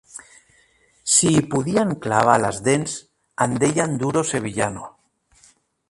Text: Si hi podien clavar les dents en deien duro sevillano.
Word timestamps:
Si 1.15 1.33
hi 1.33 1.43
podien 1.51 1.93
clavar 2.07 2.39
les 2.45 2.63
dents 2.69 2.97
en 3.47 3.55
deien 3.65 3.97
duro 4.05 4.25
sevillano. 4.35 4.93